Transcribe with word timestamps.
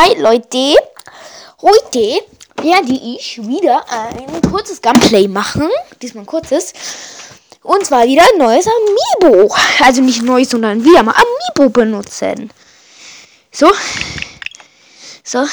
Hi 0.00 0.14
Leute, 0.14 0.76
heute 1.60 2.20
werde 2.62 2.92
ich 2.92 3.36
wieder 3.42 3.84
ein 3.90 4.40
kurzes 4.48 4.80
Gameplay 4.80 5.26
machen. 5.26 5.68
Diesmal 6.00 6.22
ein 6.22 6.26
kurzes. 6.26 6.72
Und 7.64 7.84
zwar 7.84 8.06
wieder 8.06 8.22
ein 8.22 8.38
neues 8.38 8.68
Amiibo. 8.68 9.52
Also 9.82 10.00
nicht 10.00 10.22
neu, 10.22 10.44
sondern 10.44 10.84
wieder 10.84 11.02
mal 11.02 11.16
Amiibo 11.16 11.70
benutzen. 11.70 12.52
So. 13.50 13.72
So. 15.24 15.44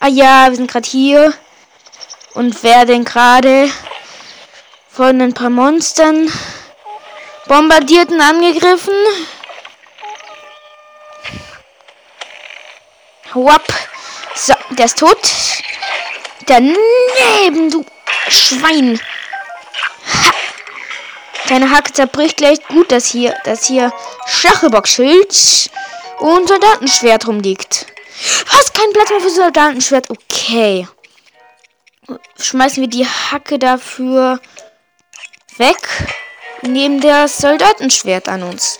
Ah 0.00 0.08
ja, 0.08 0.48
wir 0.48 0.56
sind 0.56 0.68
gerade 0.68 0.88
hier. 0.88 1.32
Und 2.34 2.60
werden 2.64 3.04
gerade 3.04 3.70
von 4.88 5.20
ein 5.20 5.32
paar 5.32 5.50
Monstern 5.50 6.28
bombardiert 7.46 8.10
und 8.10 8.20
angegriffen. 8.20 8.94
Ab. 13.34 13.64
So, 14.34 14.54
der 14.70 14.86
ist 14.86 14.98
tot. 14.98 15.18
Daneben, 16.46 17.70
du 17.70 17.84
Schwein. 18.28 19.00
Ha. 20.06 20.32
Deine 21.48 21.70
Hacke 21.70 21.92
zerbricht 21.92 22.36
gleich 22.36 22.66
gut, 22.68 22.92
dass 22.92 23.06
hier, 23.06 23.36
dass 23.44 23.66
hier 23.66 23.92
Stachelbockschild 24.26 25.70
und 26.18 26.48
Soldatenschwert 26.48 27.26
rumliegt. 27.26 27.86
Was? 28.50 28.72
Kein 28.72 28.92
Platz 28.92 29.10
mehr 29.10 29.20
für 29.20 29.30
Soldatenschwert. 29.30 30.10
Okay. 30.10 30.86
Schmeißen 32.38 32.80
wir 32.80 32.88
die 32.88 33.06
Hacke 33.06 33.58
dafür 33.58 34.40
weg. 35.56 35.88
Nehmen 36.62 37.00
das 37.00 37.38
Soldatenschwert 37.38 38.28
an 38.28 38.44
uns. 38.44 38.78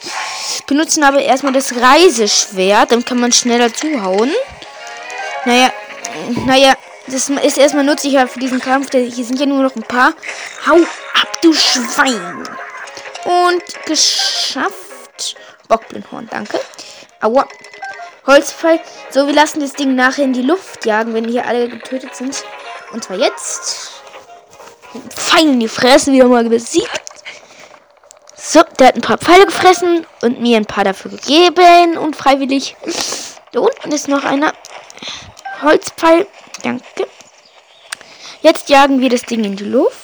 Benutzen 0.66 1.04
aber 1.04 1.20
erstmal 1.20 1.52
das 1.52 1.74
Reiseschwert. 1.76 2.92
Dann 2.92 3.04
kann 3.04 3.20
man 3.20 3.32
schneller 3.32 3.72
zuhauen. 3.72 4.30
Naja, 5.44 5.72
naja, 6.46 6.74
das 7.06 7.28
ist 7.28 7.58
erstmal 7.58 7.84
nützlicher 7.84 8.28
für 8.28 8.38
diesen 8.38 8.60
Kampf. 8.60 8.90
Hier 8.92 9.24
sind 9.24 9.40
ja 9.40 9.46
nur 9.46 9.62
noch 9.62 9.74
ein 9.76 9.82
paar. 9.82 10.14
Hau 10.66 10.76
ab, 10.76 11.40
du 11.42 11.52
Schwein. 11.52 12.48
Und 13.24 13.86
geschafft. 13.86 15.36
Bockblindhorn, 15.68 16.28
danke. 16.30 16.60
Aua. 17.20 17.46
Holzpfeil. 18.26 18.80
So, 19.10 19.26
wir 19.26 19.34
lassen 19.34 19.60
das 19.60 19.72
Ding 19.72 19.94
nachher 19.96 20.24
in 20.24 20.32
die 20.32 20.42
Luft 20.42 20.86
jagen, 20.86 21.12
wenn 21.14 21.28
hier 21.28 21.46
alle 21.46 21.68
getötet 21.68 22.14
sind. 22.14 22.44
Und 22.92 23.02
zwar 23.02 23.16
jetzt. 23.16 23.90
Pfeil 25.08 25.48
in 25.48 25.60
die 25.60 25.68
Fresse 25.68 26.12
wieder 26.12 26.26
mal 26.26 26.44
besiegt. 26.44 27.11
So, 28.44 28.60
der 28.76 28.88
hat 28.88 28.96
ein 28.96 29.02
paar 29.02 29.18
Pfeile 29.18 29.46
gefressen 29.46 30.04
und 30.20 30.40
mir 30.40 30.56
ein 30.56 30.66
paar 30.66 30.82
dafür 30.82 31.12
gegeben 31.12 31.96
und 31.96 32.16
freiwillig. 32.16 32.74
Da 33.52 33.60
unten 33.60 33.92
ist 33.92 34.08
noch 34.08 34.24
einer. 34.24 34.52
Holzpfeil. 35.62 36.26
Danke. 36.64 37.06
Jetzt 38.40 38.68
jagen 38.68 39.00
wir 39.00 39.10
das 39.10 39.22
Ding 39.22 39.44
in 39.44 39.54
die 39.54 39.64
Luft. 39.64 39.94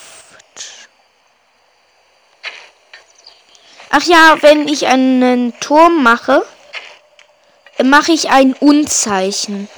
Ach 3.90 4.04
ja, 4.04 4.36
wenn 4.40 4.68
ich 4.68 4.86
einen 4.86 5.58
Turm 5.58 6.04
mache, 6.04 6.46
mache 7.82 8.12
ich 8.12 8.30
ein 8.30 8.52
Unzeichen. 8.52 9.68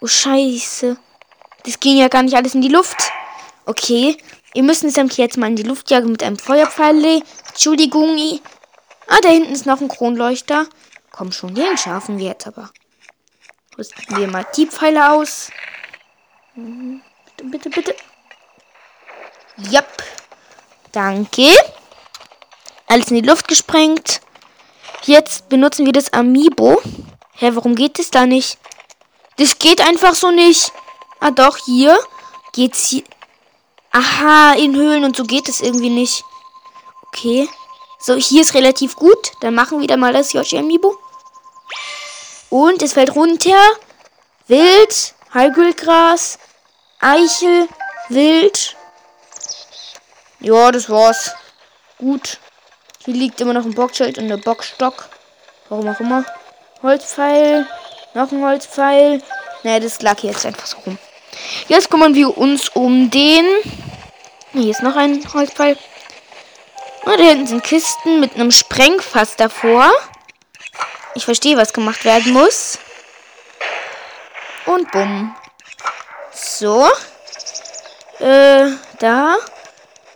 Oh 0.00 0.08
Scheiße. 0.08 0.96
Das 1.64 1.78
ging 1.78 1.96
ja 1.96 2.08
gar 2.08 2.24
nicht 2.24 2.34
alles 2.34 2.56
in 2.56 2.62
die 2.62 2.68
Luft. 2.68 3.12
Okay. 3.66 4.16
Wir 4.52 4.62
müssen 4.62 4.88
es 4.88 5.16
jetzt 5.16 5.36
mal 5.36 5.46
in 5.46 5.56
die 5.56 5.62
Luft 5.62 5.90
jagen 5.90 6.10
mit 6.10 6.22
einem 6.22 6.38
Feuerpfeil. 6.38 7.22
Entschuldigung. 7.48 8.40
Ah, 9.06 9.18
da 9.22 9.28
hinten 9.28 9.52
ist 9.52 9.66
noch 9.66 9.80
ein 9.80 9.88
Kronleuchter. 9.88 10.66
Komm 11.12 11.32
schon, 11.32 11.54
den 11.54 11.76
schaffen 11.76 12.18
wir 12.18 12.26
jetzt 12.26 12.46
aber. 12.46 12.70
Rüsten 13.78 14.16
wir 14.16 14.28
mal 14.28 14.46
die 14.56 14.66
Pfeile 14.66 15.12
aus. 15.12 15.50
Bitte, 16.54 17.44
bitte, 17.44 17.70
bitte. 17.70 17.96
Jap. 19.70 20.02
Danke. 20.92 21.48
Alles 22.86 23.08
in 23.08 23.22
die 23.22 23.28
Luft 23.28 23.46
gesprengt. 23.46 24.20
Jetzt 25.04 25.48
benutzen 25.48 25.86
wir 25.86 25.92
das 25.92 26.12
Amiibo. 26.12 26.82
Hä, 27.34 27.50
warum 27.54 27.74
geht 27.74 27.98
das 27.98 28.10
da 28.10 28.26
nicht? 28.26 28.58
Das 29.36 29.58
geht 29.58 29.80
einfach 29.80 30.14
so 30.14 30.30
nicht. 30.30 30.72
Ah, 31.20 31.30
doch, 31.30 31.56
hier 31.56 31.98
geht's 32.52 32.88
hier. 32.88 33.04
Aha, 33.92 34.54
in 34.54 34.76
Höhlen 34.76 35.04
und 35.04 35.16
so 35.16 35.24
geht 35.24 35.48
es 35.48 35.60
irgendwie 35.60 35.90
nicht. 35.90 36.24
Okay. 37.08 37.48
So, 37.98 38.14
hier 38.14 38.42
ist 38.42 38.54
relativ 38.54 38.96
gut. 38.96 39.32
Dann 39.40 39.54
machen 39.54 39.78
wir 39.78 39.82
wieder 39.82 39.96
mal 39.96 40.12
das 40.12 40.32
Yoshi 40.32 40.56
Amiibo. 40.58 40.96
Und 42.48 42.82
es 42.82 42.94
fällt 42.94 43.14
runter. 43.14 43.58
Wild, 44.46 45.14
Heilgülgras, 45.34 46.38
Eichel, 46.98 47.68
Wild. 48.08 48.76
Ja, 50.40 50.72
das 50.72 50.88
war's. 50.88 51.32
Gut. 51.98 52.38
Hier 53.04 53.14
liegt 53.14 53.40
immer 53.40 53.52
noch 53.52 53.64
ein 53.64 53.74
Bockschild 53.74 54.18
und 54.18 54.30
ein 54.30 54.40
Bockstock. 54.40 55.08
Warum 55.68 55.88
auch 55.88 56.00
immer. 56.00 56.24
Holzpfeil. 56.82 57.66
Noch 58.14 58.32
ein 58.32 58.42
Holzpfeil. 58.42 59.22
Naja, 59.62 59.80
das 59.80 60.00
lag 60.00 60.18
hier 60.18 60.30
jetzt 60.30 60.46
einfach 60.46 60.66
so 60.66 60.78
rum. 60.78 60.98
Jetzt 61.68 61.90
kümmern 61.90 62.14
wir 62.14 62.36
uns 62.36 62.68
um 62.70 63.10
den. 63.10 63.46
Hier 64.52 64.70
ist 64.70 64.82
noch 64.82 64.96
ein 64.96 65.22
Holzpfeil. 65.32 65.76
Und 67.04 67.18
da 67.18 67.24
hinten 67.24 67.46
sind 67.46 67.64
Kisten 67.64 68.20
mit 68.20 68.34
einem 68.34 68.50
Sprengfass 68.50 69.36
davor. 69.36 69.90
Ich 71.14 71.24
verstehe, 71.24 71.56
was 71.56 71.72
gemacht 71.72 72.04
werden 72.04 72.32
muss. 72.32 72.78
Und 74.66 74.90
bumm. 74.90 75.34
So. 76.32 76.88
Äh, 78.18 78.70
da. 78.98 79.36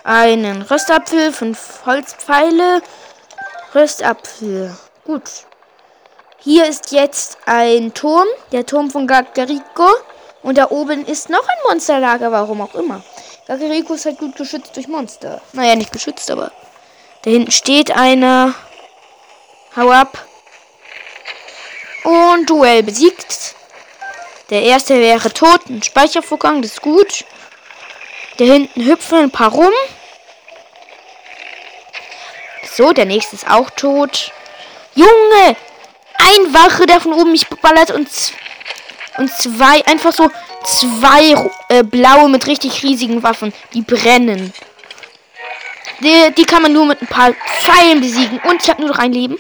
Einen 0.04 0.62
Röstapfel, 0.62 1.32
fünf 1.32 1.80
Holzpfeile. 1.86 2.82
Röstapfel. 3.74 4.76
Gut. 5.04 5.22
Hier 6.38 6.66
ist 6.66 6.92
jetzt 6.92 7.38
ein 7.46 7.94
Turm. 7.94 8.26
Der 8.52 8.66
Turm 8.66 8.90
von 8.90 9.06
Gagariko. 9.06 9.88
Und 10.44 10.58
da 10.58 10.70
oben 10.70 11.06
ist 11.06 11.30
noch 11.30 11.48
ein 11.48 11.56
Monsterlager, 11.68 12.30
warum 12.30 12.60
auch 12.60 12.74
immer. 12.74 13.02
Gagariko 13.46 13.94
ist 13.94 14.04
halt 14.04 14.18
gut 14.18 14.36
geschützt 14.36 14.76
durch 14.76 14.88
Monster. 14.88 15.40
Naja, 15.52 15.74
nicht 15.74 15.90
geschützt, 15.90 16.30
aber. 16.30 16.52
Da 17.22 17.30
hinten 17.30 17.50
steht 17.50 17.90
einer. 17.90 18.54
Hau 19.74 19.90
ab. 19.90 20.22
Und 22.04 22.50
Duell 22.50 22.82
besiegt. 22.82 23.54
Der 24.50 24.62
erste 24.62 25.00
wäre 25.00 25.32
tot. 25.32 25.62
Ein 25.70 25.82
Speichervorgang, 25.82 26.60
das 26.60 26.72
ist 26.72 26.82
gut. 26.82 27.24
Da 28.36 28.44
hinten 28.44 28.84
hüpfen 28.84 29.18
ein 29.20 29.30
paar 29.30 29.50
rum. 29.50 29.72
So, 32.70 32.92
der 32.92 33.06
nächste 33.06 33.36
ist 33.36 33.48
auch 33.48 33.70
tot. 33.70 34.30
Junge! 34.94 35.56
Ein 36.18 36.52
Wache, 36.52 36.84
der 36.84 37.00
von 37.00 37.14
oben 37.14 37.32
mich 37.32 37.48
ballert 37.48 37.92
und, 37.92 38.08
und 39.18 39.30
zwei, 39.30 39.84
einfach 39.86 40.12
so 40.12 40.30
zwei 40.64 41.34
äh, 41.68 41.82
blaue 41.82 42.28
mit 42.28 42.46
richtig 42.46 42.82
riesigen 42.82 43.22
Waffen, 43.22 43.52
die 43.72 43.82
brennen. 43.82 44.52
Die, 46.00 46.32
die 46.36 46.44
kann 46.44 46.62
man 46.62 46.72
nur 46.72 46.86
mit 46.86 47.00
ein 47.00 47.06
paar 47.06 47.32
Pfeilen 47.32 48.00
besiegen. 48.00 48.40
Und 48.44 48.62
ich 48.62 48.68
habe 48.68 48.80
nur 48.82 48.90
noch 48.90 48.98
ein 48.98 49.12
Leben. 49.12 49.38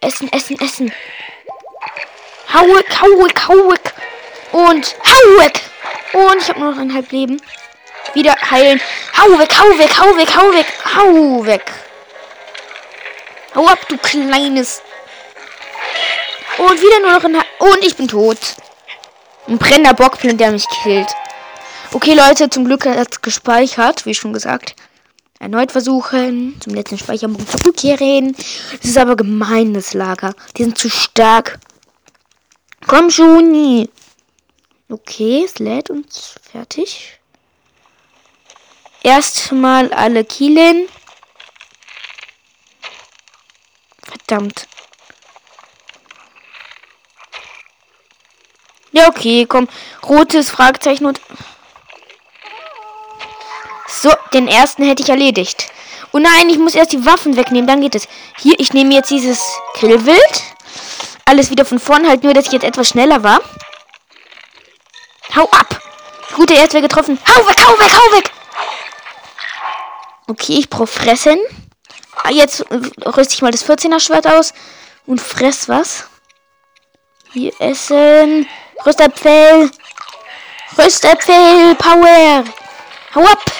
Essen, 0.00 0.32
essen, 0.32 0.58
essen. 0.60 0.92
Hau 2.52 2.66
weg, 2.68 2.86
hau 3.00 3.24
weg, 3.24 3.48
hau 3.48 3.70
weg. 3.70 3.92
Und 4.52 4.94
hau 5.04 5.42
weg. 5.42 5.60
Und 6.12 6.36
ich 6.40 6.48
habe 6.48 6.60
nur 6.60 6.72
noch 6.72 6.80
ein 6.80 6.94
halb 6.94 7.10
Leben. 7.10 7.40
Wieder 8.14 8.34
heilen. 8.50 8.80
Hau 9.18 9.38
weg, 9.38 9.50
hau 9.58 9.78
weg, 9.78 9.90
hau 9.98 10.16
weg, 10.16 10.36
hau 10.36 10.52
weg, 10.52 10.66
hau 10.94 11.46
weg. 11.46 11.72
Hau 13.54 13.66
ab, 13.66 13.78
du 13.88 13.98
kleines. 13.98 14.82
Und 16.58 16.80
wieder 16.80 17.00
nur 17.00 17.12
noch 17.12 17.24
ein 17.24 17.36
halb. 17.36 17.46
Und 17.58 17.84
ich 17.84 17.96
bin 17.96 18.06
tot. 18.06 18.38
Ein 19.46 19.58
brennender 19.58 19.94
Bockblind, 19.94 20.40
der 20.40 20.52
mich 20.52 20.66
killt. 20.82 21.12
Okay, 21.92 22.14
Leute, 22.14 22.48
zum 22.48 22.64
Glück 22.64 22.86
hat 22.86 23.08
es 23.10 23.20
gespeichert, 23.20 24.06
wie 24.06 24.14
schon 24.14 24.32
gesagt. 24.32 24.74
Erneut 25.38 25.72
versuchen, 25.72 26.56
zum 26.60 26.74
letzten 26.74 26.98
Speicherpunkt 26.98 27.50
zurückkehren. 27.50 28.36
Das 28.76 28.84
ist 28.84 28.96
aber 28.96 29.16
gemeines 29.16 29.92
Lager. 29.92 30.34
Die 30.56 30.62
sind 30.62 30.78
zu 30.78 30.88
stark. 30.88 31.58
Komm 32.86 33.10
schon. 33.10 33.88
Okay, 34.88 35.42
es 35.44 35.58
lädt 35.58 35.90
uns 35.90 36.36
fertig. 36.50 37.18
Erstmal 39.02 39.92
alle 39.92 40.24
killen. 40.24 40.86
Verdammt. 44.04 44.68
Ja, 48.92 49.08
okay, 49.08 49.46
komm. 49.48 49.68
Rotes 50.06 50.50
Fragezeichen 50.50 51.06
und... 51.06 51.20
So, 53.88 54.10
den 54.32 54.48
ersten 54.48 54.84
hätte 54.84 55.02
ich 55.02 55.08
erledigt. 55.08 55.70
Oh 56.12 56.18
nein, 56.18 56.48
ich 56.48 56.58
muss 56.58 56.74
erst 56.74 56.92
die 56.92 57.04
Waffen 57.04 57.36
wegnehmen, 57.36 57.66
dann 57.66 57.80
geht 57.80 57.94
es. 57.94 58.06
Hier, 58.38 58.54
ich 58.58 58.72
nehme 58.72 58.94
jetzt 58.94 59.10
dieses 59.10 59.40
Grillwild 59.74 60.42
alles 61.24 61.50
wieder 61.50 61.64
von 61.64 61.78
vorn, 61.78 62.06
halt 62.06 62.24
nur, 62.24 62.34
dass 62.34 62.46
ich 62.46 62.52
jetzt 62.52 62.64
etwas 62.64 62.90
schneller 62.90 63.22
war. 63.22 63.40
Hau 65.34 65.44
ab! 65.50 65.80
Gut, 66.34 66.50
der 66.50 66.58
erste 66.58 66.80
getroffen. 66.80 67.18
Hau 67.26 67.46
weg, 67.46 67.56
hau 67.66 67.78
weg, 67.78 67.92
hau 67.92 68.16
weg! 68.16 68.30
Okay, 70.26 70.58
ich 70.58 70.68
brauche 70.68 70.86
fressen. 70.86 71.38
Ah, 72.22 72.30
jetzt 72.30 72.60
äh, 72.70 72.80
rüste 73.06 73.34
ich 73.34 73.42
mal 73.42 73.50
das 73.50 73.66
14er 73.66 74.00
Schwert 74.00 74.26
aus 74.26 74.52
und 75.06 75.20
fress 75.20 75.68
was. 75.68 76.06
Hier 77.32 77.52
essen. 77.60 78.46
Rüstabfell. 78.84 79.70
Rüstabfell. 80.76 81.74
Power. 81.76 82.44
Hau 83.14 83.24
ab. 83.24 83.52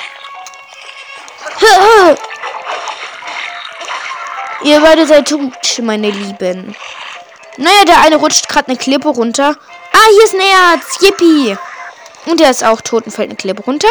Ihr 4.64 4.80
beide 4.80 5.06
seid 5.06 5.28
tot, 5.28 5.80
meine 5.82 6.10
Lieben. 6.10 6.76
Naja, 7.56 7.84
der 7.84 8.00
eine 8.00 8.16
rutscht 8.16 8.48
gerade 8.48 8.68
eine 8.68 8.76
Klippe 8.76 9.08
runter. 9.08 9.56
Ah, 9.92 10.08
hier 10.10 10.24
ist 10.24 10.34
ein 10.34 10.40
Erz. 10.40 11.00
Yippie. 11.00 11.56
Und 12.26 12.40
der 12.40 12.50
ist 12.50 12.64
auch 12.64 12.80
tot 12.80 13.04
und 13.04 13.12
fällt 13.12 13.30
eine 13.30 13.36
Klippe 13.36 13.62
runter. 13.64 13.88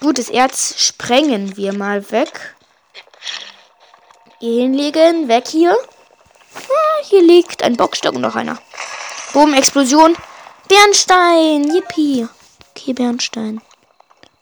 Gutes 0.00 0.30
Erz 0.30 0.74
sprengen 0.78 1.56
wir 1.56 1.74
mal 1.74 2.10
weg. 2.10 2.54
Hier 4.38 4.62
hinlegen. 4.62 5.28
Weg 5.28 5.48
hier. 5.48 5.76
Ah, 6.54 7.04
hier 7.04 7.22
liegt 7.22 7.62
ein 7.62 7.76
Bockstock 7.76 8.14
und 8.14 8.22
noch 8.22 8.36
einer. 8.36 8.58
Boom, 9.32 9.54
Explosion. 9.54 10.16
Bernstein. 10.68 11.72
Yippie. 11.74 12.28
Okay, 12.70 12.92
Bernstein. 12.92 13.60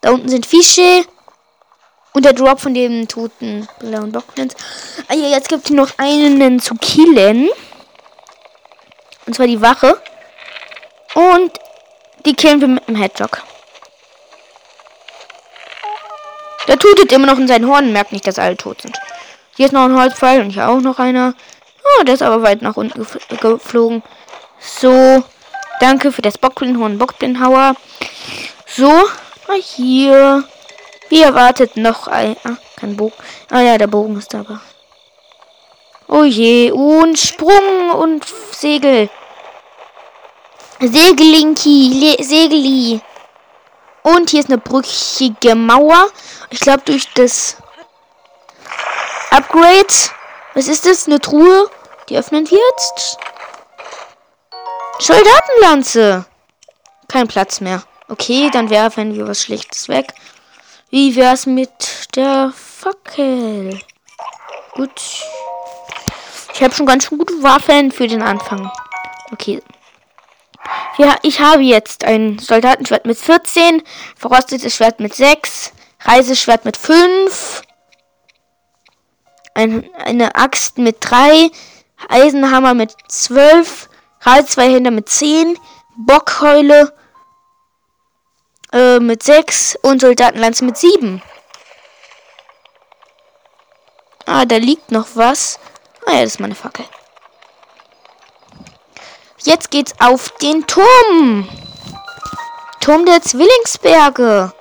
Da 0.00 0.10
unten 0.10 0.28
sind 0.28 0.46
Fische. 0.46 1.04
Und 2.14 2.24
der 2.24 2.32
Drop 2.32 2.60
von 2.60 2.74
dem 2.74 3.06
toten 3.06 3.68
blauen 3.80 4.12
Bockprinz. 4.12 4.54
Ah, 5.08 5.14
ja, 5.14 5.28
jetzt 5.28 5.48
gibt 5.48 5.66
es 5.66 5.70
noch 5.70 5.90
einen 5.98 6.58
zu 6.58 6.74
killen. 6.74 7.50
Und 9.26 9.34
zwar 9.34 9.46
die 9.46 9.60
Wache. 9.60 10.00
Und 11.14 11.52
die 12.24 12.34
killen 12.34 12.60
wir 12.60 12.68
mit 12.68 12.88
dem 12.88 12.96
Hedgehog. 12.96 13.42
Der 16.66 16.78
tutet 16.78 17.12
immer 17.12 17.26
noch 17.26 17.38
in 17.38 17.48
seinen 17.48 17.68
Horn, 17.68 17.92
merkt 17.92 18.12
nicht, 18.12 18.26
dass 18.26 18.38
alle 18.38 18.56
tot 18.56 18.82
sind. 18.82 18.98
Hier 19.56 19.66
ist 19.66 19.72
noch 19.72 19.84
ein 19.84 19.98
Holzpfeil 19.98 20.40
und 20.40 20.50
hier 20.50 20.68
auch 20.68 20.80
noch 20.80 20.98
einer. 20.98 21.34
Oh, 21.82 22.04
der 22.04 22.14
ist 22.14 22.22
aber 22.22 22.42
weit 22.42 22.62
nach 22.62 22.76
unten 22.76 23.06
geflogen. 23.40 24.02
So. 24.60 25.24
Danke 25.80 26.10
für 26.10 26.22
das 26.22 26.38
Bockblindenhorn, 26.38 26.98
Bockblindenhauer. 26.98 27.74
So. 28.66 28.92
Hier. 29.76 30.44
Wie 31.08 31.22
erwartet 31.22 31.76
noch 31.76 32.06
ein. 32.06 32.36
Ah, 32.44 32.56
kein 32.76 32.96
Bogen. 32.96 33.14
Ah 33.50 33.60
ja, 33.60 33.78
der 33.78 33.86
Bogen 33.86 34.18
ist 34.18 34.34
aber. 34.34 34.60
Oh 36.06 36.24
je. 36.24 36.70
Und 36.70 37.18
Sprung 37.18 37.90
und 37.90 38.26
Segel. 38.52 39.08
Segelinki. 40.80 42.16
Segeli. 42.20 43.00
Und 44.02 44.30
hier 44.30 44.40
ist 44.40 44.48
eine 44.48 44.58
brüchige 44.58 45.54
Mauer. 45.54 46.08
Ich 46.50 46.60
glaube, 46.60 46.82
durch 46.84 47.08
das 47.14 47.56
Upgrade. 49.30 49.86
Was 50.54 50.68
ist 50.68 50.86
das? 50.86 51.06
Eine 51.06 51.20
Truhe. 51.20 51.70
Die 52.08 52.16
öffnen 52.16 52.48
wir 52.50 52.58
jetzt. 52.70 53.18
Soldatenlanze. 54.98 56.26
Kein 57.08 57.28
Platz 57.28 57.60
mehr. 57.60 57.82
Okay, 58.08 58.50
dann 58.52 58.70
werfen 58.70 59.14
wir 59.14 59.28
was 59.28 59.42
Schlechtes 59.42 59.88
weg. 59.88 60.12
Wie 60.90 61.14
wär's 61.16 61.46
mit 61.46 62.16
der 62.16 62.52
Fackel? 62.54 63.78
Gut. 64.72 64.90
Ich 66.54 66.62
habe 66.62 66.74
schon 66.74 66.86
ganz 66.86 67.04
schön 67.04 67.18
gute 67.18 67.42
Waffen 67.42 67.92
für 67.92 68.08
den 68.08 68.22
Anfang. 68.22 68.70
Okay. 69.32 69.62
Ja, 70.96 71.16
ich 71.22 71.40
habe 71.40 71.62
jetzt 71.62 72.04
ein 72.04 72.38
Soldatenschwert 72.38 73.06
mit 73.06 73.18
14, 73.18 73.82
verrostetes 74.16 74.74
Schwert 74.74 74.98
mit 75.00 75.14
6, 75.14 75.72
Reiseschwert 76.00 76.64
mit 76.64 76.76
5, 76.76 77.62
ein, 79.54 79.88
eine 79.96 80.34
Axt 80.34 80.78
mit 80.78 80.96
3, 81.00 81.50
Eisenhammer 82.08 82.74
mit 82.74 82.94
12, 83.08 83.88
Reizweihänder 84.28 84.90
mit 84.90 85.08
10, 85.08 85.58
Bockheule 85.96 86.92
äh, 88.72 89.00
mit 89.00 89.22
6 89.22 89.78
und 89.80 90.02
Soldatenlanze 90.02 90.64
mit 90.66 90.76
7. 90.76 91.22
Ah, 94.26 94.44
da 94.44 94.56
liegt 94.56 94.92
noch 94.92 95.06
was. 95.14 95.58
Ah 96.04 96.12
ja, 96.12 96.22
das 96.22 96.32
ist 96.32 96.40
meine 96.40 96.54
Fackel. 96.54 96.84
Jetzt 99.44 99.70
geht's 99.70 99.94
auf 99.98 100.30
den 100.42 100.66
Turm. 100.66 101.48
Turm 102.80 103.06
der 103.06 103.22
Zwillingsberge. 103.22 104.52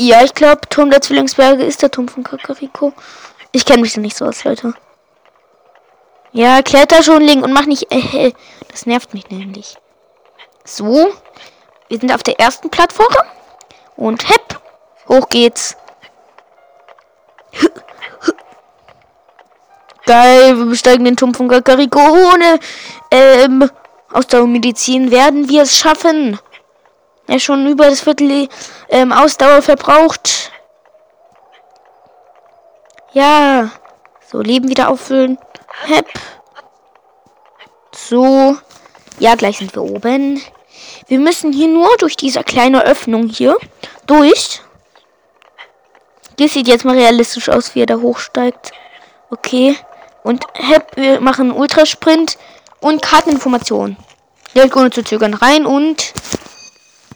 Ja, 0.00 0.22
ich 0.22 0.32
glaube, 0.32 0.60
Turm 0.68 0.90
der 0.90 1.00
Zwillingsberge 1.00 1.64
ist 1.64 1.82
der 1.82 1.90
Turm 1.90 2.06
von 2.06 2.22
Kakariko. 2.22 2.92
Ich 3.50 3.64
kenne 3.64 3.82
mich 3.82 3.94
da 3.94 4.00
nicht 4.00 4.16
so 4.16 4.26
aus, 4.26 4.44
Leute. 4.44 4.74
Ja, 6.30 6.62
kletter 6.62 7.02
schon, 7.02 7.20
Link, 7.22 7.44
und 7.44 7.52
mach 7.52 7.66
nicht. 7.66 7.90
Äh, 7.90 8.32
das 8.70 8.86
nervt 8.86 9.12
mich 9.12 9.28
nämlich. 9.28 9.76
So. 10.64 11.12
Wir 11.88 11.98
sind 11.98 12.14
auf 12.14 12.22
der 12.22 12.38
ersten 12.38 12.70
Plattform. 12.70 13.12
Und 13.96 14.28
hepp. 14.28 14.60
Hoch 15.08 15.28
geht's. 15.30 15.76
Geil, 20.06 20.58
wir 20.58 20.66
besteigen 20.66 21.06
den 21.06 21.16
Turm 21.16 21.34
von 21.34 21.48
Kakariko 21.48 21.98
ohne 21.98 22.60
ähm, 23.10 23.68
Ausdauermedizin. 24.12 25.10
Werden 25.10 25.48
wir 25.48 25.62
es 25.62 25.76
schaffen? 25.76 26.38
Er 27.28 27.38
schon 27.38 27.66
über 27.66 27.84
das 27.84 28.00
Viertel 28.00 28.48
ähm, 28.88 29.12
Ausdauer 29.12 29.60
verbraucht. 29.62 30.50
Ja. 33.12 33.70
So, 34.26 34.40
Leben 34.40 34.68
wieder 34.68 34.88
auffüllen. 34.88 35.38
Hep. 35.84 36.08
So. 37.94 38.56
Ja, 39.18 39.34
gleich 39.34 39.58
sind 39.58 39.74
wir 39.74 39.82
oben. 39.82 40.40
Wir 41.06 41.18
müssen 41.18 41.52
hier 41.52 41.68
nur 41.68 41.88
durch 41.98 42.16
diese 42.16 42.42
kleine 42.42 42.84
Öffnung 42.84 43.28
hier 43.28 43.56
durch. 44.06 44.62
Das 46.38 46.52
sieht 46.52 46.68
jetzt 46.68 46.84
mal 46.84 46.96
realistisch 46.96 47.48
aus, 47.50 47.74
wie 47.74 47.82
er 47.82 47.86
da 47.86 47.96
hochsteigt. 47.96 48.72
Okay. 49.30 49.76
Und 50.22 50.44
hep, 50.54 50.96
wir 50.96 51.20
machen 51.20 51.52
Ultrasprint 51.52 52.38
und 52.80 53.02
Karteninformation. 53.02 53.96
Geld 54.54 54.74
ohne 54.74 54.90
zu 54.90 55.02
zögern 55.02 55.34
rein 55.34 55.66
und 55.66 56.12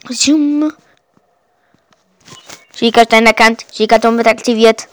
Zoom. 0.09 0.73
Schickerstein 2.75 3.25
erkannt. 3.25 3.65
Schickerturm 3.73 4.17
wird 4.17 4.27
aktiviert. 4.27 4.87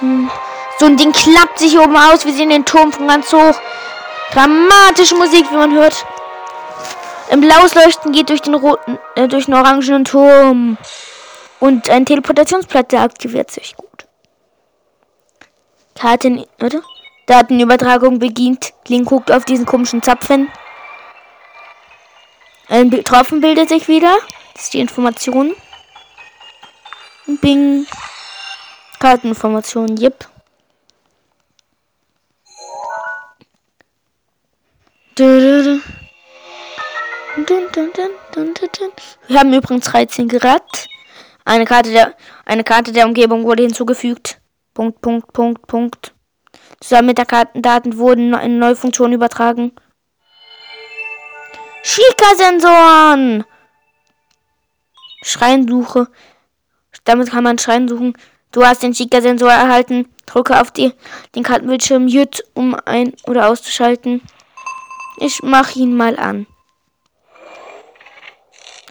Hm. 0.00 0.30
So 0.78 0.86
ein 0.86 0.96
Ding 0.96 1.12
klappt 1.12 1.58
sich 1.58 1.78
oben 1.78 1.96
aus. 1.96 2.24
Wir 2.24 2.32
sehen 2.32 2.50
den 2.50 2.64
Turm 2.64 2.92
von 2.92 3.06
ganz 3.06 3.32
hoch. 3.32 3.60
Dramatische 4.32 5.14
Musik, 5.14 5.50
wie 5.50 5.56
man 5.56 5.72
hört. 5.72 6.06
Ein 7.30 7.40
blaues 7.40 7.74
Leuchten 7.74 8.12
geht 8.12 8.28
durch 8.28 8.42
den 8.42 8.54
roten, 8.54 8.98
äh, 9.14 9.28
durch 9.28 9.46
den 9.46 9.54
orangenen 9.54 10.04
Turm. 10.04 10.78
Und 11.60 11.90
ein 11.90 12.06
Teleportationsplatte 12.06 12.98
aktiviert 12.98 13.50
sich 13.50 13.76
gut. 13.76 14.06
Karten, 15.94 16.46
oder? 16.62 16.82
Datenübertragung 17.26 18.18
beginnt. 18.18 18.72
Link 18.88 19.08
guckt 19.08 19.30
auf 19.30 19.44
diesen 19.44 19.66
komischen 19.66 20.02
Zapfen. 20.02 20.48
Ein 22.80 22.90
Tropfen 23.04 23.42
bildet 23.42 23.68
sich 23.68 23.88
wieder. 23.88 24.16
Das 24.54 24.62
ist 24.62 24.72
die 24.72 24.80
Information. 24.80 25.54
Bing. 27.42 27.86
Karteninformation, 28.98 29.98
yep. 29.98 30.26
Wir 39.28 39.38
haben 39.38 39.52
übrigens 39.52 39.84
13 39.84 40.28
Grad. 40.28 40.88
Eine 41.44 41.66
Karte 41.66 41.90
der, 41.90 42.14
eine 42.46 42.64
Karte 42.64 42.92
der 42.92 43.04
Umgebung 43.04 43.44
wurde 43.44 43.62
hinzugefügt. 43.62 44.40
Punkt, 44.72 45.02
Punkt, 45.02 45.30
Punkt, 45.34 45.66
Punkt. 45.66 46.14
Zusammen 46.80 47.08
mit 47.08 47.18
der 47.18 47.26
Kartendaten 47.26 47.98
wurden 47.98 48.30
neue 48.58 48.74
Funktion 48.74 49.12
übertragen. 49.12 49.72
Schika-Sensoren! 51.82 53.44
Schreinsuche. 55.22 56.08
Damit 57.04 57.30
kann 57.30 57.44
man 57.44 57.58
Schreien 57.58 57.88
suchen. 57.88 58.16
Du 58.52 58.64
hast 58.64 58.82
den 58.82 58.94
Schika-Sensor 58.94 59.50
erhalten. 59.50 60.08
Drücke 60.26 60.60
auf 60.60 60.70
die, 60.70 60.92
den 61.34 61.42
Kartenbildschirm 61.42 62.08
J, 62.08 62.42
um 62.54 62.76
ein- 62.84 63.14
oder 63.26 63.48
auszuschalten. 63.48 64.22
Ich 65.18 65.42
mach 65.42 65.74
ihn 65.74 65.96
mal 65.96 66.18
an. 66.18 66.46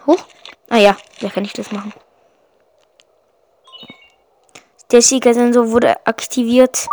Hoch. 0.06 0.24
Ah 0.68 0.76
ja, 0.76 0.96
da 1.20 1.28
kann 1.28 1.44
ich 1.44 1.52
das 1.52 1.72
machen. 1.72 1.92
Der 4.92 5.02
Sieger-Sensor 5.02 5.70
wurde 5.70 6.04
aktiviert. 6.06 6.88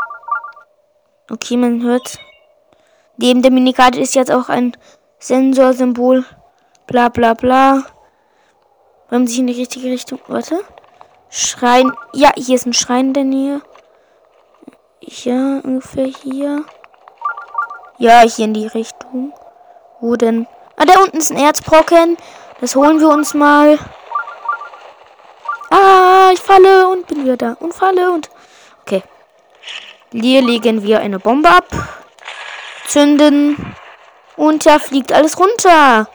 Okay, 1.30 1.58
man 1.58 1.82
hört. 1.82 2.20
Neben 3.18 3.42
der 3.42 3.51
Minikarte 3.51 4.00
ist 4.00 4.16
jetzt 4.16 4.32
auch 4.32 4.50
ein 4.50 4.77
Sensorsymbol. 5.19 6.25
Bla 6.86 7.09
bla 7.09 7.33
bla. 7.33 7.83
Wir 9.09 9.15
haben 9.15 9.27
sich 9.27 9.39
in 9.39 9.47
die 9.47 9.59
richtige 9.59 9.89
Richtung. 9.89 10.19
Warte. 10.27 10.63
Schrein. 11.29 11.91
Ja, 12.13 12.31
hier 12.36 12.55
ist 12.55 12.65
ein 12.65 12.74
Schrein 12.74 13.07
in 13.07 13.13
der 13.13 13.24
Nähe. 13.24 13.62
Ja, 15.01 15.59
ungefähr 15.63 16.05
hier. 16.07 16.65
Ja, 17.97 18.21
hier 18.21 18.45
in 18.45 18.53
die 18.53 18.67
Richtung. 18.67 19.33
Wo 20.00 20.15
denn? 20.15 20.47
Ah, 20.75 20.86
da 20.86 21.00
unten 21.01 21.17
ist 21.17 21.31
ein 21.31 21.38
Erzbrocken. 21.38 22.17
Das 22.62 22.75
holen 22.75 23.00
wir 23.00 23.09
uns 23.09 23.33
mal. 23.33 23.79
Ah, 25.69 26.29
ich 26.31 26.39
falle 26.39 26.88
und 26.89 27.07
bin 27.07 27.24
wieder 27.24 27.38
da. 27.38 27.53
Und 27.59 27.74
falle 27.74 28.12
und. 28.12 28.29
Okay. 28.81 29.03
Hier 30.12 30.41
legen 30.41 30.83
wir 30.83 31.00
eine 31.00 31.19
Bombe 31.19 31.50
ab. 31.50 31.65
Zünden. 32.88 33.75
Und 34.38 34.65
da 34.65 34.79
fliegt 34.79 35.12
alles 35.12 35.38
runter. 35.38 36.08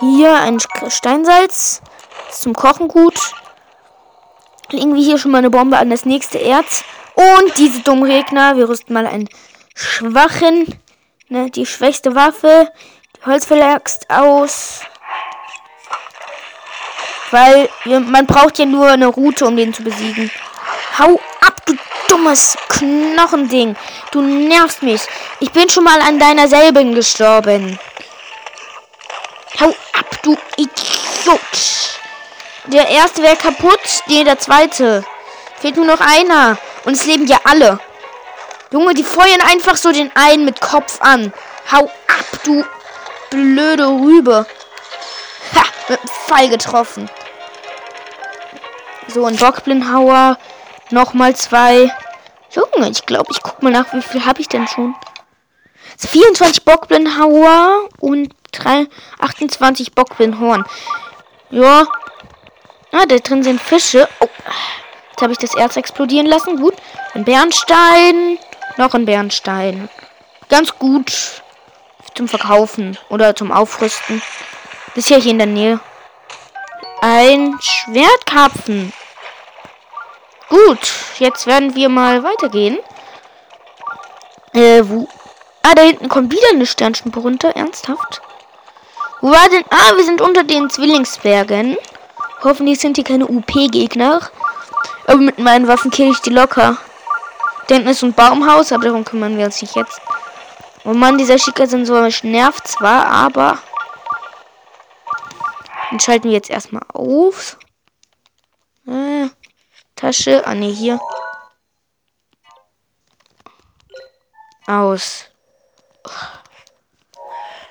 Hier 0.00 0.34
ein 0.34 0.58
Steinsalz. 0.88 1.80
Ist 2.28 2.42
zum 2.42 2.52
Kochen 2.52 2.88
gut. 2.88 3.14
Legen 4.70 4.94
wir 4.94 5.02
hier 5.02 5.18
schon 5.18 5.30
mal 5.30 5.38
eine 5.38 5.50
Bombe 5.50 5.78
an 5.78 5.90
das 5.90 6.04
nächste 6.04 6.38
Erz. 6.38 6.84
Und 7.14 7.56
diese 7.56 7.80
dummen 7.82 8.08
Gegner. 8.08 8.56
Wir 8.56 8.68
rüsten 8.68 8.92
mal 8.92 9.06
einen 9.06 9.28
schwachen, 9.74 10.78
ne, 11.28 11.50
die 11.50 11.64
schwächste 11.64 12.14
Waffe. 12.14 12.70
Die 13.16 13.26
Holzverlagst 13.26 14.10
aus. 14.10 14.80
Weil 17.30 17.68
man 17.86 18.26
braucht 18.26 18.58
ja 18.58 18.66
nur 18.66 18.88
eine 18.88 19.06
Route, 19.06 19.46
um 19.46 19.56
den 19.56 19.72
zu 19.72 19.84
besiegen. 19.84 20.30
Hau 20.98 21.20
dummes 22.22 22.56
Knochending. 22.68 23.76
Du 24.12 24.20
nervst 24.20 24.82
mich. 24.82 25.02
Ich 25.40 25.50
bin 25.50 25.68
schon 25.68 25.84
mal 25.84 26.00
an 26.00 26.18
deiner 26.18 26.48
selben 26.48 26.94
gestorben. 26.94 27.78
Hau 29.60 29.68
ab, 29.68 30.22
du 30.22 30.36
Idiot. 30.56 31.40
Der 32.66 32.88
erste 32.88 33.22
wäre 33.22 33.36
kaputt, 33.36 33.80
nee, 34.06 34.24
der 34.24 34.38
zweite. 34.38 35.04
Fehlt 35.60 35.76
nur 35.76 35.86
noch 35.86 36.00
einer. 36.00 36.58
Und 36.84 36.94
es 36.94 37.04
leben 37.06 37.26
ja 37.26 37.38
alle. 37.44 37.78
Junge, 38.70 38.94
die 38.94 39.04
feuern 39.04 39.40
einfach 39.40 39.76
so 39.76 39.92
den 39.92 40.10
einen 40.14 40.44
mit 40.44 40.60
Kopf 40.60 41.00
an. 41.00 41.32
Hau 41.70 41.84
ab, 41.84 42.40
du 42.44 42.64
blöde 43.30 43.86
Rübe. 43.86 44.46
Ha, 45.54 45.62
mit 45.88 46.00
dem 46.00 46.08
Pfeil 46.08 46.48
getroffen. 46.48 47.10
So, 49.08 49.24
ein 49.26 49.36
Bockblindhauer. 49.36 50.38
Nochmal 50.90 51.34
zwei. 51.36 51.90
Junge, 52.54 52.90
ich 52.90 53.06
glaube, 53.06 53.30
ich 53.32 53.42
guck 53.42 53.62
mal 53.62 53.72
nach, 53.72 53.92
wie 53.92 54.02
viel 54.02 54.24
habe 54.24 54.40
ich 54.40 54.48
denn 54.48 54.68
schon? 54.68 54.94
24 55.98 56.64
Bockblindhauer 56.64 57.88
und 58.00 58.34
3, 58.52 58.86
28 59.20 59.94
Bockblindhorn. 59.94 60.64
Ja. 61.50 61.86
Ah, 62.92 63.06
da 63.06 63.16
drin 63.16 63.42
sind 63.42 63.60
Fische. 63.60 64.08
Oh. 64.20 64.28
Jetzt 65.10 65.22
habe 65.22 65.32
ich 65.32 65.38
das 65.38 65.54
Erz 65.54 65.76
explodieren 65.76 66.26
lassen. 66.26 66.56
Gut. 66.56 66.74
Ein 67.14 67.24
Bernstein. 67.24 68.38
Noch 68.76 68.94
ein 68.94 69.06
Bernstein. 69.06 69.88
Ganz 70.48 70.78
gut 70.78 71.42
zum 72.14 72.28
Verkaufen 72.28 72.98
oder 73.08 73.34
zum 73.34 73.52
Aufrüsten. 73.52 74.22
Das 74.94 75.04
ist 75.04 75.10
ja 75.10 75.16
hier 75.16 75.32
in 75.32 75.38
der 75.38 75.46
Nähe. 75.46 75.80
Ein 77.00 77.56
Schwertkarpfen. 77.60 78.92
Gut, 80.52 80.92
jetzt 81.18 81.46
werden 81.46 81.74
wir 81.74 81.88
mal 81.88 82.24
weitergehen. 82.24 82.78
Äh, 84.52 84.82
wo? 84.84 85.08
Ah, 85.62 85.74
da 85.74 85.80
hinten 85.80 86.10
kommt 86.10 86.30
wieder 86.30 86.50
eine 86.50 86.66
Sternschnuppe 86.66 87.20
runter. 87.20 87.56
Ernsthaft? 87.56 88.20
Wo 89.22 89.30
war 89.30 89.48
denn? 89.48 89.64
Ah, 89.70 89.96
wir 89.96 90.04
sind 90.04 90.20
unter 90.20 90.44
den 90.44 90.68
Zwillingsbergen. 90.68 91.78
Hoffentlich 92.44 92.80
sind 92.80 92.96
hier 92.98 93.04
keine 93.04 93.28
UP-Gegner. 93.28 94.20
Aber 95.06 95.16
mit 95.20 95.38
meinen 95.38 95.68
Waffen 95.68 95.90
kill 95.90 96.10
ich 96.10 96.20
die 96.20 96.28
locker. 96.28 96.76
Da 97.66 97.76
hinten 97.76 97.88
ist 97.88 98.04
ein 98.04 98.12
Baumhaus, 98.12 98.72
aber 98.72 98.84
darum 98.84 99.06
kümmern 99.06 99.38
wir 99.38 99.46
uns 99.46 99.62
nicht 99.62 99.74
jetzt. 99.74 100.02
Oh 100.84 100.92
Mann, 100.92 101.16
dieser 101.16 101.38
Schickersensor 101.38 102.10
nervt 102.24 102.68
zwar, 102.68 103.06
aber. 103.06 103.56
Den 105.90 105.98
schalten 105.98 106.24
wir 106.24 106.32
jetzt 106.32 106.50
erstmal 106.50 106.82
auf. 106.92 107.56
Tasche. 110.02 110.44
Ah, 110.44 110.54
ne, 110.54 110.66
hier. 110.66 111.00
Aus. 114.66 115.26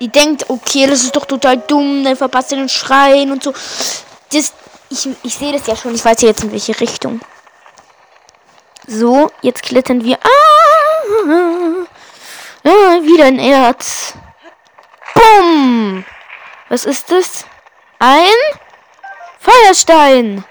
Die 0.00 0.08
denkt, 0.08 0.48
okay, 0.48 0.86
das 0.86 1.02
ist 1.04 1.14
doch 1.14 1.26
total 1.26 1.58
dumm, 1.58 2.02
dann 2.02 2.16
verpasst 2.16 2.52
ihr 2.52 2.58
den 2.58 2.70
Schrein 2.70 3.30
und 3.30 3.42
so. 3.42 3.52
Das, 4.32 4.54
ich, 4.88 5.08
ich 5.22 5.34
sehe 5.34 5.52
das 5.52 5.66
ja 5.66 5.76
schon, 5.76 5.94
ich 5.94 6.04
weiß 6.04 6.22
ja 6.22 6.28
jetzt 6.28 6.42
in 6.42 6.52
welche 6.52 6.80
Richtung. 6.80 7.20
So, 8.86 9.30
jetzt 9.42 9.62
klettern 9.62 10.02
wir. 10.02 10.18
Ah, 10.24 11.86
ah, 12.64 13.02
wieder 13.02 13.26
ein 13.26 13.38
Erz. 13.38 14.14
Bumm! 15.14 16.04
Was 16.70 16.86
ist 16.86 17.10
das? 17.10 17.44
Ein 17.98 18.32
Feuerstein. 19.38 20.44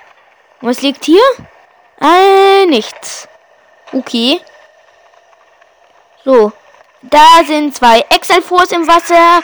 Was 0.61 0.83
liegt 0.83 1.05
hier? 1.05 1.23
Äh, 2.01 2.65
nichts. 2.65 3.27
Okay. 3.91 4.41
So. 6.25 6.51
Da 7.03 7.43
sind 7.45 7.75
zwei 7.75 8.03
Exalfors 8.09 8.71
im 8.71 8.87
Wasser. 8.87 9.41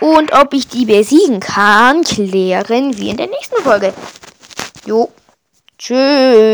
Und 0.00 0.32
ob 0.32 0.54
ich 0.54 0.68
die 0.68 0.84
besiegen 0.84 1.40
kann, 1.40 2.02
klären 2.02 2.96
wir 2.96 3.10
in 3.10 3.16
der 3.16 3.26
nächsten 3.26 3.62
Folge. 3.62 3.92
Jo. 4.84 5.10
Tschüss. 5.76 6.48